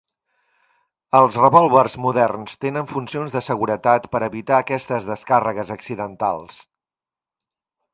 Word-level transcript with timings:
Els 1.19 1.37
revòlvers 1.41 1.97
moderns 2.07 2.57
tenen 2.67 2.89
funcions 2.95 3.37
de 3.37 3.45
seguretat 3.51 4.11
per 4.17 4.25
evitar 4.33 4.59
aquestes 4.65 5.11
descàrregues 5.15 5.79
accidentals. 5.81 6.63